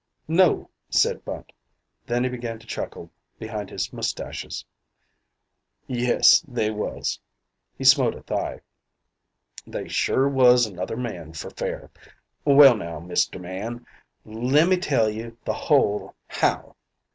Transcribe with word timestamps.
"No," 0.27 0.71
said 0.89 1.23
Bunt. 1.23 1.51
Then 2.07 2.23
he 2.23 2.29
began 2.31 2.57
to 2.57 2.65
chuckle 2.65 3.11
behind 3.37 3.69
his 3.69 3.93
mustaches. 3.93 4.65
"Yes, 5.85 6.43
they 6.47 6.71
was." 6.71 7.19
He 7.77 7.83
smote 7.83 8.15
a 8.15 8.23
thigh. 8.23 8.61
"They 9.67 9.87
sure 9.87 10.27
was 10.27 10.65
another 10.65 10.97
man 10.97 11.33
for 11.33 11.51
fair. 11.51 11.91
Well, 12.45 12.75
now, 12.77 12.99
Mr. 12.99 13.39
Man, 13.39 13.85
lemmee 14.25 14.77
tell 14.81 15.07
you 15.07 15.37
the 15.45 15.53
whole 15.53 16.15
'how.' 16.27 16.75